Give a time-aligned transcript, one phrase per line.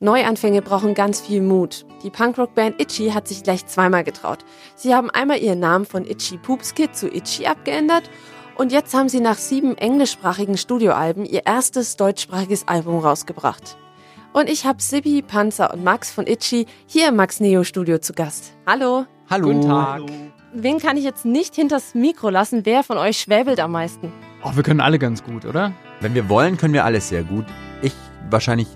[0.00, 1.84] Neuanfänge brauchen ganz viel Mut.
[2.04, 4.44] Die Punkrock-Band Itchy hat sich gleich zweimal getraut.
[4.76, 8.08] Sie haben einmal ihren Namen von Itchy Poops Kid zu Itchy abgeändert
[8.56, 13.76] und jetzt haben sie nach sieben englischsprachigen Studioalben ihr erstes deutschsprachiges Album rausgebracht.
[14.32, 18.12] Und ich habe Sibi, Panzer und Max von Itchy hier im Max Neo Studio zu
[18.12, 18.52] Gast.
[18.66, 19.04] Hallo.
[19.28, 19.48] Hallo.
[19.48, 20.02] Guten Tag.
[20.52, 22.64] Wen kann ich jetzt nicht hinters Mikro lassen?
[22.64, 24.12] Wer von euch schwäbelt am meisten?
[24.44, 25.72] Oh, wir können alle ganz gut, oder?
[26.00, 27.46] Wenn wir wollen, können wir alles sehr gut.
[27.82, 27.92] Ich
[28.30, 28.68] wahrscheinlich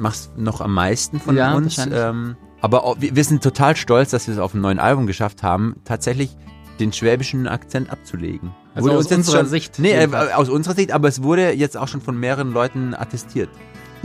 [0.00, 1.78] mach's noch am meisten von Ja, uns.
[1.78, 2.00] wahrscheinlich.
[2.00, 5.06] Ähm, aber auch- wir, wir sind total stolz, dass wir es auf einem neuen Album
[5.06, 6.36] geschafft haben, tatsächlich
[6.78, 8.50] den schwäbischen Akzent abzulegen.
[8.74, 11.76] Also Wurde aus unserer schon, Sicht Nee, äh, aus unserer Sicht, aber es wurde jetzt
[11.76, 13.50] auch schon von mehreren Leuten attestiert.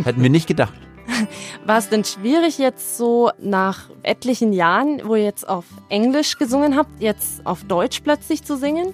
[0.04, 0.74] Hätten wir nicht gedacht.
[1.66, 6.76] War es denn schwierig jetzt so nach etlichen Jahren, wo ihr jetzt auf Englisch gesungen
[6.76, 8.94] habt, jetzt auf Deutsch plötzlich zu singen?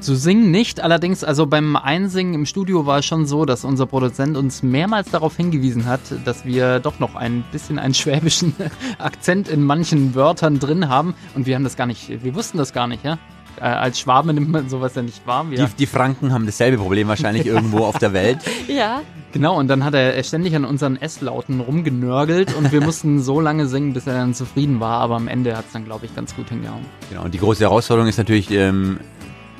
[0.00, 3.84] Zu singen nicht, allerdings, also beim Einsingen im Studio war es schon so, dass unser
[3.86, 8.54] Produzent uns mehrmals darauf hingewiesen hat, dass wir doch noch ein bisschen einen schwäbischen
[8.98, 12.72] Akzent in manchen Wörtern drin haben und wir haben das gar nicht, wir wussten das
[12.72, 13.18] gar nicht, ja?
[13.60, 15.50] Äh, als Schwabe nimmt man sowas ja nicht wahr.
[15.50, 18.38] Wir, Die, die Franken haben dasselbe Problem wahrscheinlich irgendwo auf der Welt.
[18.68, 19.02] Ja.
[19.32, 23.66] Genau, und dann hat er ständig an unseren S-Lauten rumgenörgelt und wir mussten so lange
[23.66, 26.36] singen, bis er dann zufrieden war, aber am Ende hat es dann, glaube ich, ganz
[26.36, 26.84] gut hingehauen.
[27.10, 29.00] Genau, und die große Herausforderung ist natürlich, ähm,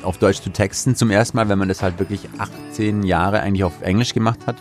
[0.03, 3.65] auf Deutsch zu texten zum ersten Mal, wenn man das halt wirklich 18 Jahre eigentlich
[3.65, 4.57] auf Englisch gemacht hat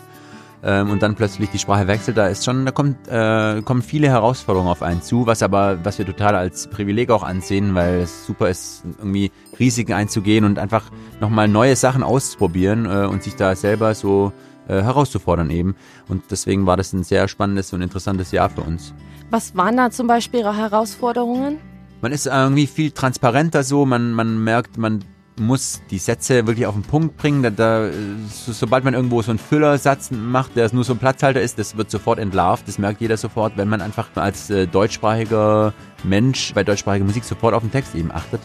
[0.62, 4.08] ähm, und dann plötzlich die Sprache wechselt, da ist schon, da kommt, äh, kommen viele
[4.08, 8.26] Herausforderungen auf einen zu, was aber, was wir total als Privileg auch ansehen, weil es
[8.26, 13.54] super ist, irgendwie Risiken einzugehen und einfach nochmal neue Sachen auszuprobieren äh, und sich da
[13.54, 14.32] selber so
[14.68, 15.76] äh, herauszufordern eben.
[16.08, 18.92] Und deswegen war das ein sehr spannendes und interessantes Jahr für uns.
[19.30, 21.58] Was waren da zum Beispiel Ihre Herausforderungen?
[22.00, 25.04] Man ist irgendwie viel transparenter so, man, man merkt, man
[25.38, 27.42] muss die Sätze wirklich auf den Punkt bringen.
[27.42, 27.90] Da, da,
[28.30, 31.76] so, sobald man irgendwo so einen Füllersatz macht, der nur so ein Platzhalter ist, das
[31.76, 32.66] wird sofort entlarvt.
[32.66, 35.72] Das merkt jeder sofort, wenn man einfach als äh, deutschsprachiger
[36.04, 38.40] Mensch bei deutschsprachiger Musik sofort auf den Text eben achtet.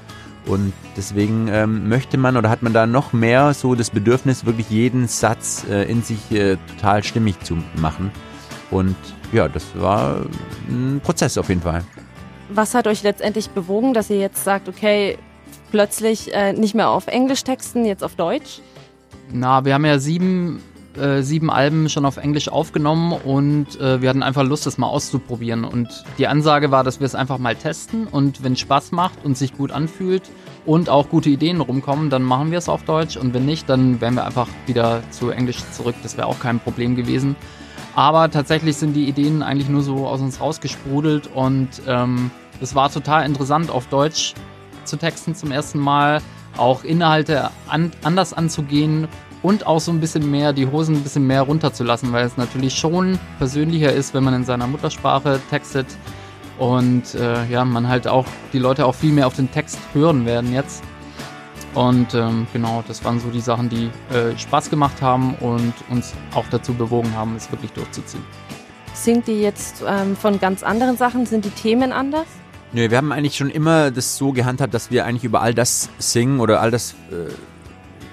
[0.46, 4.70] Und deswegen ähm, möchte man oder hat man da noch mehr so das Bedürfnis, wirklich
[4.70, 8.12] jeden Satz äh, in sich äh, total stimmig zu machen.
[8.70, 8.96] Und
[9.32, 10.18] ja, das war
[10.68, 11.84] ein Prozess auf jeden Fall.
[12.50, 15.18] Was hat euch letztendlich bewogen, dass ihr jetzt sagt, okay,
[15.74, 18.62] plötzlich äh, nicht mehr auf Englisch texten, jetzt auf Deutsch?
[19.32, 20.62] Na, wir haben ja sieben,
[20.96, 24.86] äh, sieben Alben schon auf Englisch aufgenommen und äh, wir hatten einfach Lust, das mal
[24.86, 25.66] auszuprobieren.
[25.66, 29.26] Und die Ansage war, dass wir es einfach mal testen und wenn es Spaß macht
[29.26, 30.30] und sich gut anfühlt
[30.68, 34.00] und auch gute Ideen rumkommen, dann machen wir es auf Deutsch und wenn nicht, dann
[34.00, 35.96] wären wir einfach wieder zu Englisch zurück.
[36.04, 37.36] Das wäre auch kein Problem gewesen.
[37.96, 42.30] Aber tatsächlich sind die Ideen eigentlich nur so aus uns rausgesprudelt und ähm,
[42.62, 44.36] es war total interessant, auf Deutsch
[44.86, 46.22] zu texten zum ersten Mal,
[46.58, 49.08] auch Inhalte an, anders anzugehen
[49.42, 52.74] und auch so ein bisschen mehr, die Hosen ein bisschen mehr runterzulassen, weil es natürlich
[52.76, 55.88] schon persönlicher ist, wenn man in seiner Muttersprache textet
[56.60, 60.26] und äh, ja, man halt auch die Leute auch viel mehr auf den Text hören
[60.26, 60.84] werden jetzt.
[61.74, 66.14] Und ähm, genau, das waren so die Sachen, die äh, Spaß gemacht haben und uns
[66.36, 68.24] auch dazu bewogen haben, es wirklich durchzuziehen.
[68.94, 71.26] Singt ihr jetzt ähm, von ganz anderen Sachen?
[71.26, 72.28] Sind die Themen anders?
[72.76, 75.90] Nö, wir haben eigentlich schon immer das so gehandhabt, dass wir eigentlich über all das
[76.00, 77.32] singen oder all das äh,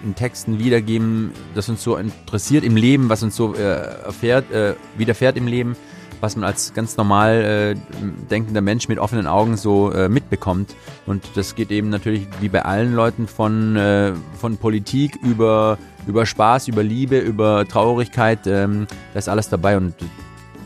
[0.04, 4.74] in Texten wiedergeben, das uns so interessiert im Leben, was uns so äh, erfährt, äh,
[4.98, 5.76] widerfährt im Leben,
[6.20, 7.96] was man als ganz normal äh,
[8.30, 10.74] denkender Mensch mit offenen Augen so äh, mitbekommt.
[11.06, 16.26] Und das geht eben natürlich wie bei allen Leuten von, äh, von Politik über, über
[16.26, 19.94] Spaß, über Liebe, über Traurigkeit, ähm, da ist alles dabei und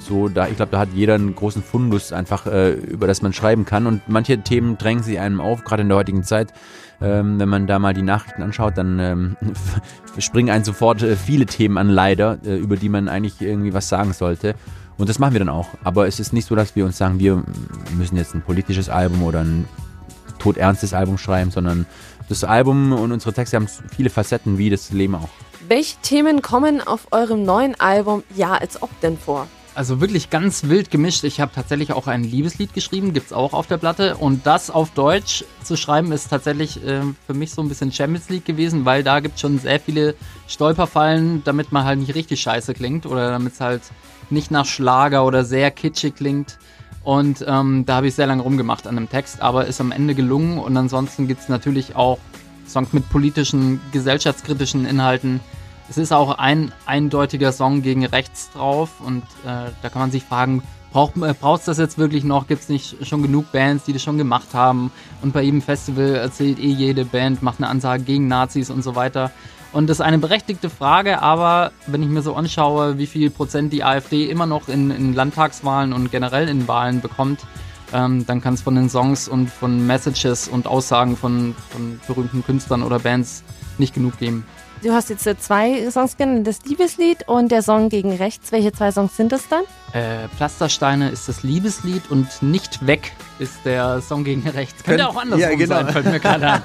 [0.04, 3.32] so, da, ich glaube, da hat jeder einen großen Fundus einfach, äh, über das man
[3.32, 3.86] schreiben kann.
[3.86, 6.52] Und manche Themen drängen sich einem auf, gerade in der heutigen Zeit.
[7.00, 9.36] Ähm, wenn man da mal die Nachrichten anschaut, dann ähm,
[10.18, 13.88] springen einen sofort äh, viele Themen an, leider, äh, über die man eigentlich irgendwie was
[13.88, 14.54] sagen sollte.
[14.96, 15.68] Und das machen wir dann auch.
[15.82, 17.42] Aber es ist nicht so, dass wir uns sagen, wir
[17.96, 19.66] müssen jetzt ein politisches Album oder ein
[20.38, 21.86] todernstes Album schreiben, sondern
[22.28, 25.28] das Album und unsere Texte haben viele Facetten, wie das Leben auch.
[25.68, 29.48] Welche Themen kommen auf eurem neuen Album Ja als ob denn vor?
[29.74, 31.24] Also wirklich ganz wild gemischt.
[31.24, 34.16] Ich habe tatsächlich auch ein Liebeslied geschrieben, gibt's auch auf der Platte.
[34.16, 38.28] Und das auf Deutsch zu schreiben, ist tatsächlich äh, für mich so ein bisschen Champions
[38.28, 40.14] League gewesen, weil da gibt's schon sehr viele
[40.46, 43.82] Stolperfallen, damit man halt nicht richtig scheiße klingt oder damit es halt
[44.30, 46.56] nicht nach Schlager oder sehr kitschig klingt.
[47.02, 50.14] Und ähm, da habe ich sehr lange rumgemacht an dem Text, aber ist am Ende
[50.14, 50.58] gelungen.
[50.58, 52.18] Und ansonsten gibt's natürlich auch
[52.66, 55.40] Songs mit politischen, gesellschaftskritischen Inhalten.
[55.88, 60.24] Es ist auch ein eindeutiger Song gegen rechts drauf und äh, da kann man sich
[60.24, 62.46] fragen, braucht äh, es das jetzt wirklich noch?
[62.46, 64.90] Gibt es nicht schon genug Bands, die das schon gemacht haben?
[65.22, 68.94] Und bei jedem Festival erzählt eh jede Band, macht eine Ansage gegen Nazis und so
[68.94, 69.30] weiter.
[69.72, 73.72] Und das ist eine berechtigte Frage, aber wenn ich mir so anschaue, wie viel Prozent
[73.72, 77.40] die AfD immer noch in, in Landtagswahlen und generell in Wahlen bekommt,
[77.92, 82.44] ähm, dann kann es von den Songs und von Messages und Aussagen von, von berühmten
[82.44, 83.42] Künstlern oder Bands
[83.78, 84.46] nicht genug geben.
[84.84, 88.52] Du hast jetzt zwei Songs genannt, das Liebeslied und der Song gegen rechts.
[88.52, 89.62] Welche zwei Songs sind das dann?
[89.94, 94.84] Äh, Pflastersteine ist das Liebeslied und Nicht weg ist der Song gegen rechts.
[94.84, 95.76] Könnte auch anders ja, genau.
[95.76, 96.62] sein, fällt mir gerade an.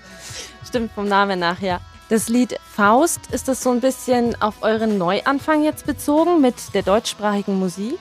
[0.66, 1.80] Stimmt, vom Namen nach, ja.
[2.08, 6.82] Das Lied Faust, ist das so ein bisschen auf euren Neuanfang jetzt bezogen mit der
[6.82, 7.98] deutschsprachigen Musik?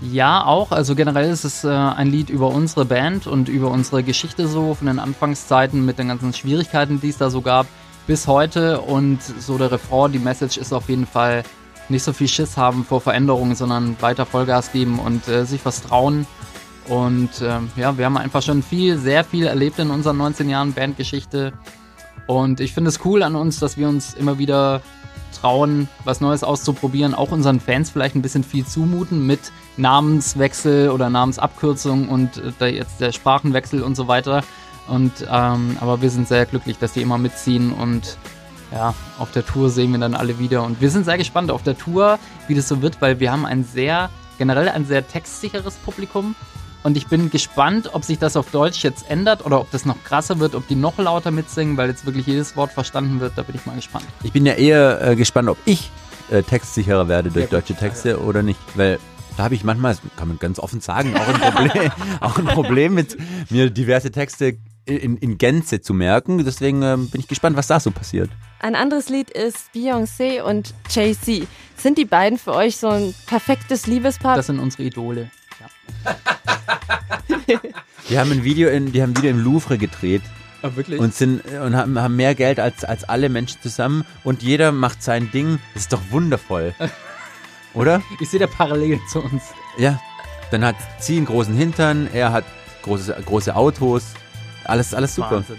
[0.00, 0.72] Ja, auch.
[0.72, 4.74] Also generell ist es äh, ein Lied über unsere Band und über unsere Geschichte so
[4.74, 7.68] von den Anfangszeiten mit den ganzen Schwierigkeiten, die es da so gab,
[8.06, 8.80] bis heute.
[8.80, 11.44] Und so der Refrain, die Message ist auf jeden Fall
[11.88, 15.82] nicht so viel Schiss haben vor Veränderungen, sondern weiter Vollgas geben und äh, sich was
[15.82, 16.26] trauen.
[16.88, 20.72] Und äh, ja, wir haben einfach schon viel, sehr viel erlebt in unseren 19 Jahren
[20.72, 21.52] Bandgeschichte.
[22.26, 24.80] Und ich finde es cool an uns, dass wir uns immer wieder
[25.40, 29.40] trauen, was Neues auszuprobieren, auch unseren Fans vielleicht ein bisschen viel zumuten mit
[29.76, 34.44] Namenswechsel oder Namensabkürzung und äh, jetzt der Sprachenwechsel und so weiter.
[34.88, 38.18] Und ähm, aber wir sind sehr glücklich, dass die immer mitziehen und
[38.72, 40.62] ja, auf der Tour sehen wir dann alle wieder.
[40.62, 42.18] Und wir sind sehr gespannt auf der Tour,
[42.48, 46.34] wie das so wird, weil wir haben ein sehr, generell ein sehr textsicheres Publikum.
[46.82, 50.02] Und ich bin gespannt, ob sich das auf Deutsch jetzt ändert oder ob das noch
[50.02, 53.34] krasser wird, ob die noch lauter mitsingen, weil jetzt wirklich jedes Wort verstanden wird.
[53.36, 54.06] Da bin ich mal gespannt.
[54.24, 55.90] Ich bin ja eher äh, gespannt, ob ich
[56.30, 58.58] äh, textsicherer werde durch deutsche Texte oder nicht.
[58.74, 58.98] Weil
[59.36, 62.94] da habe ich manchmal, kann man ganz offen sagen, auch ein Problem, auch ein Problem
[62.94, 63.16] mit
[63.50, 66.44] mir diverse Texte in, in Gänze zu merken.
[66.44, 68.30] Deswegen äh, bin ich gespannt, was da so passiert.
[68.60, 71.46] Ein anderes Lied ist Beyoncé und Jay-Z.
[71.76, 74.36] Sind die beiden für euch so ein perfektes Liebespaar?
[74.36, 75.30] Das sind unsere Idole.
[78.08, 80.22] die haben ein Video in, die haben Video im Louvre gedreht.
[80.62, 81.00] Oh, wirklich?
[81.00, 85.02] Und, sind, und haben, haben mehr Geld als, als alle Menschen zusammen und jeder macht
[85.02, 85.58] sein Ding.
[85.74, 86.74] Das ist doch wundervoll.
[87.74, 88.02] Oder?
[88.20, 89.42] Ich sehe da parallel zu uns.
[89.76, 90.00] Ja.
[90.50, 92.44] Dann hat sie einen großen Hintern, er hat
[92.82, 94.04] große, große Autos.
[94.64, 95.36] Alles, alles super.
[95.36, 95.58] Wahnsinn.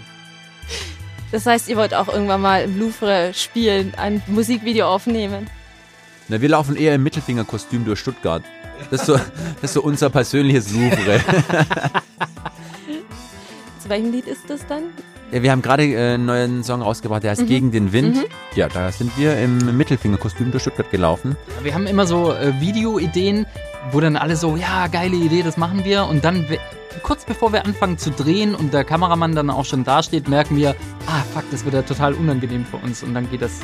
[1.32, 5.48] Das heißt, ihr wollt auch irgendwann mal im Louvre spielen, ein Musikvideo aufnehmen.
[6.28, 8.42] Na, wir laufen eher im Mittelfingerkostüm durch Stuttgart.
[8.90, 9.14] Das ist so,
[9.60, 11.20] das ist so unser persönliches Louvre.
[13.80, 14.84] Zu welchem Lied ist das dann?
[15.30, 17.46] Ja, wir haben gerade äh, einen neuen Song rausgebracht, der heißt mhm.
[17.46, 18.16] Gegen den Wind.
[18.16, 18.24] Mhm.
[18.54, 21.36] Ja, da sind wir im Mittelfingerkostüm durch Stuttgart gelaufen.
[21.62, 23.44] Wir haben immer so äh, Videoideen,
[23.90, 26.04] wo dann alle so, ja, geile Idee, das machen wir.
[26.04, 26.46] Und dann,
[27.02, 30.74] kurz bevor wir anfangen zu drehen und der Kameramann dann auch schon dasteht, merken wir,
[31.06, 33.02] ah, fuck, das wird ja total unangenehm für uns.
[33.02, 33.60] Und dann geht das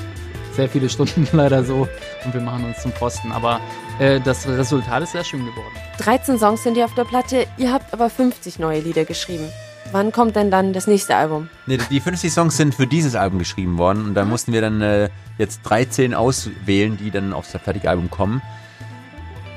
[0.55, 1.89] sehr viele Stunden leider so
[2.25, 3.33] und wir machen uns zum Posten.
[3.33, 3.61] Aber
[3.99, 5.75] äh, das Resultat ist sehr schön geworden.
[5.99, 9.49] 13 Songs sind hier auf der Platte, ihr habt aber 50 neue Lieder geschrieben.
[9.93, 11.49] Wann kommt denn dann das nächste Album?
[11.67, 14.81] Nee, die 50 Songs sind für dieses Album geschrieben worden und da mussten wir dann
[14.83, 18.43] äh, jetzt 13 auswählen, die dann aufs fertige Album kommen.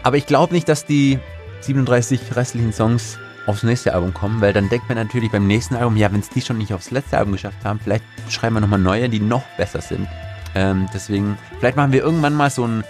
[0.02, 1.20] Aber ich glaube nicht, dass die
[1.62, 5.98] 37 restlichen Songs aufs nächste Album kommen, weil dann denkt man natürlich beim nächsten Album,
[5.98, 8.80] ja, wenn es die schon nicht aufs letzte Album geschafft haben, vielleicht schreiben wir nochmal
[8.80, 10.08] neue, die noch besser sind.
[10.56, 12.84] Ähm, deswegen, vielleicht machen wir irgendwann mal so ein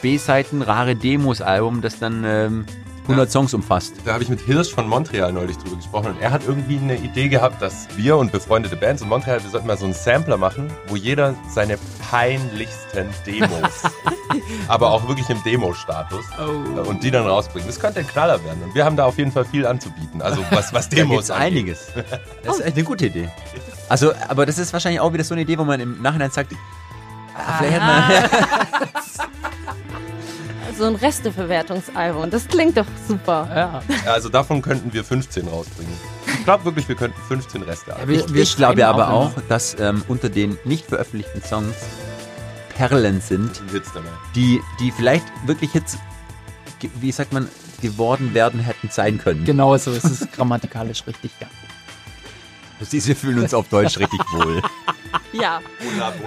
[0.00, 2.64] B-Seiten rare Demos-Album, das dann ähm,
[3.02, 3.30] 100 ja.
[3.30, 3.94] Songs umfasst.
[4.04, 6.96] Da habe ich mit Hirsch von Montreal neulich drüber gesprochen und er hat irgendwie eine
[6.96, 10.36] Idee gehabt, dass wir und befreundete Bands in Montreal, wir sollten mal so einen Sampler
[10.36, 11.78] machen, wo jeder seine
[12.10, 13.82] peinlichsten Demos,
[14.68, 16.80] aber auch wirklich im Demo-Status oh.
[16.88, 17.66] und die dann rausbringen.
[17.66, 20.44] Das könnte ein Knaller werden und wir haben da auf jeden Fall viel anzubieten, also
[20.50, 21.46] was, was Demos da angeht.
[21.46, 21.88] einiges.
[22.44, 23.28] Das ist echt eine gute Idee.
[23.88, 26.52] Also, aber das ist wahrscheinlich auch wieder so eine Idee, wo man im Nachhinein sagt,
[27.34, 29.51] ah, vielleicht hätte man...
[30.76, 32.30] so ein Resteverwertungsalbum.
[32.30, 33.48] Das klingt doch super.
[33.54, 33.82] Ja.
[34.10, 35.92] Also davon könnten wir 15 rausbringen.
[36.26, 38.12] Ich glaube wirklich, wir könnten 15 Reste haben.
[38.12, 41.76] Ja, ich glaube aber auch, dass ähm, unter den nicht veröffentlichten Songs
[42.74, 43.62] Perlen sind,
[44.34, 45.98] die, die vielleicht wirklich jetzt,
[47.00, 47.48] wie sagt man,
[47.80, 49.44] geworden werden hätten sein können.
[49.44, 51.48] Genau so ist es grammatikalisch richtig, ja.
[52.80, 54.60] Sie fühlen uns auf Deutsch richtig wohl.
[55.32, 55.60] Ja.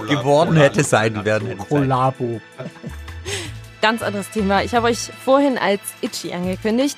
[0.08, 1.58] Geworden hätte sein werden.
[1.58, 2.40] Kollabo
[3.86, 4.64] ganz anderes Thema.
[4.64, 6.96] Ich habe euch vorhin als Itchy angekündigt.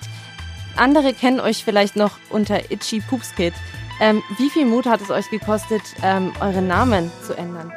[0.75, 3.53] Andere kennen euch vielleicht noch unter Itchy Poopskid.
[4.01, 7.71] Ähm, wie viel Mut hat es euch gekostet, ähm, euren Namen zu ändern?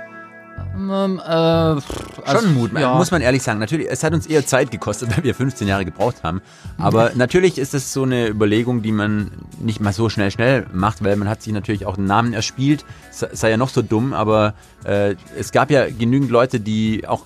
[0.74, 1.84] Ähm, äh, also,
[2.25, 2.96] Schon Mut, ja.
[2.96, 3.60] muss man ehrlich sagen.
[3.60, 6.41] Natürlich, es hat uns eher Zeit gekostet, weil wir 15 Jahre gebraucht haben.
[6.77, 11.03] Aber natürlich ist es so eine Überlegung, die man nicht mal so schnell, schnell macht,
[11.03, 12.86] weil man hat sich natürlich auch einen Namen erspielt.
[13.12, 14.53] Sei sei ja noch so dumm, aber
[14.86, 17.25] äh, es gab ja genügend Leute, die auch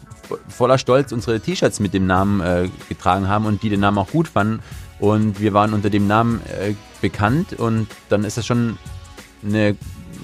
[0.50, 4.12] voller Stolz unsere T-Shirts mit dem Namen äh, getragen haben und die den Namen auch
[4.12, 4.60] gut fanden.
[5.00, 8.77] Und wir waren unter dem Namen äh, bekannt und dann ist es schon
[9.44, 9.75] eine,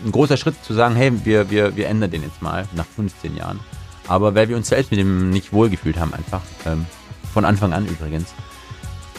[0.06, 3.36] ein großer Schritt zu sagen, hey, wir, wir, wir ändern den jetzt mal nach 15
[3.36, 3.60] Jahren.
[4.08, 6.86] Aber weil wir uns selbst mit dem nicht wohlgefühlt haben, einfach, ähm,
[7.34, 8.34] von Anfang an übrigens,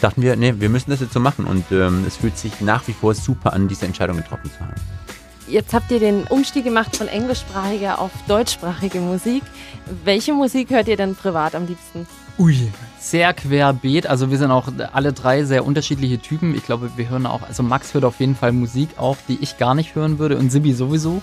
[0.01, 1.45] dachten wir, nee, wir müssen das jetzt so machen.
[1.45, 4.75] Und ähm, es fühlt sich nach wie vor super an, diese Entscheidung getroffen zu haben.
[5.47, 9.43] Jetzt habt ihr den Umstieg gemacht von englischsprachiger auf deutschsprachige Musik.
[10.03, 12.07] Welche Musik hört ihr denn privat am liebsten?
[12.39, 14.07] Ui, sehr querbeet.
[14.07, 16.55] Also wir sind auch alle drei sehr unterschiedliche Typen.
[16.55, 19.57] Ich glaube, wir hören auch, also Max hört auf jeden Fall Musik auch, die ich
[19.57, 21.21] gar nicht hören würde und Sibi sowieso.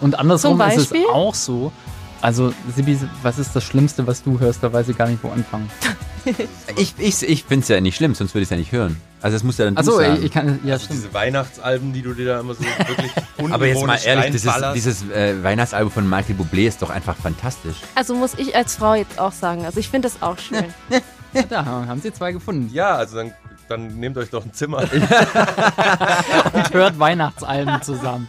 [0.00, 1.72] Und andersrum ist es auch so.
[2.20, 4.62] Also Sibi, was ist das Schlimmste, was du hörst?
[4.62, 5.70] Da weiß ich gar nicht, wo anfangen.
[6.76, 9.00] Ich, ich, ich finde es ja nicht schlimm, sonst würde ich es ja nicht hören.
[9.22, 10.22] Also das muss ja dann du Achso, sagen.
[10.22, 11.00] ich, kann, ja Also stimmt.
[11.00, 13.12] diese Weihnachtsalben, die du dir da immer so wirklich
[13.50, 17.76] Aber jetzt mal ehrlich, dieses, dieses äh, Weihnachtsalbum von Michael Bublé ist doch einfach fantastisch.
[17.94, 19.66] Also muss ich als Frau jetzt auch sagen.
[19.66, 20.64] Also ich finde das auch schön.
[21.48, 22.70] Da haben sie zwei gefunden.
[22.74, 23.32] Ja, also dann,
[23.68, 24.78] dann nehmt euch doch ein Zimmer.
[24.78, 28.28] Und hört Weihnachtsalben zusammen.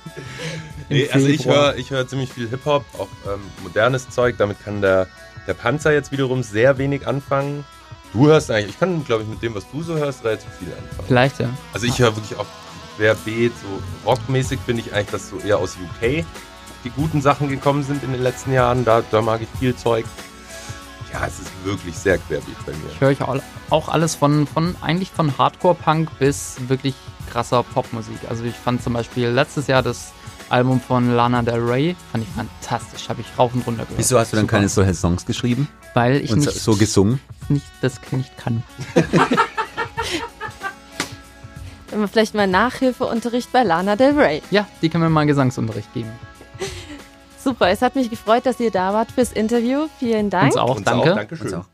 [0.89, 4.35] Nee, also ich höre ich hör ziemlich viel Hip-Hop, auch ähm, modernes Zeug.
[4.37, 5.07] Damit kann der,
[5.47, 7.65] der Panzer jetzt wiederum sehr wenig anfangen.
[8.13, 10.67] Du hörst eigentlich, ich kann, glaube ich, mit dem, was du so hörst, relativ viel
[10.67, 11.07] anfangen.
[11.07, 11.49] Vielleicht, ja.
[11.73, 12.45] Also ich höre wirklich auch
[12.97, 16.25] querbeet, so rockmäßig finde ich eigentlich, dass so eher aus UK
[16.83, 18.83] die guten Sachen gekommen sind in den letzten Jahren.
[18.83, 20.05] Da, da mag ich viel Zeug.
[21.13, 22.91] Ja, es ist wirklich sehr querbeet bei mir.
[22.93, 23.21] Ich höre ich
[23.69, 26.95] auch, alles von, von eigentlich von Hardcore-Punk bis wirklich
[27.29, 28.17] krasser Popmusik.
[28.29, 30.11] Also ich fand zum Beispiel letztes Jahr das
[30.49, 33.99] Album von Lana Del Rey, fand ich fantastisch, habe ich rauf und runter gehört.
[33.99, 34.57] Wieso hast du dann Super.
[34.57, 37.21] keine solche Songs geschrieben Weil ich und nicht, so gesungen?
[37.51, 38.63] Nicht das nicht kann.
[41.89, 44.41] Wenn wir vielleicht mal Nachhilfeunterricht bei Lana Del Rey.
[44.49, 46.09] Ja, die können mir mal Gesangsunterricht geben.
[47.43, 49.87] Super, es hat mich gefreut, dass ihr da wart fürs Interview.
[49.99, 50.53] Vielen Dank.
[50.53, 51.11] Uns auch, Uns danke.
[51.11, 51.47] Auch, Dankeschön.
[51.47, 51.65] Uns auch.